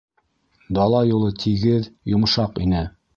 [0.77, 2.83] Дала юлы тигеҙ, йомшаҡ ине.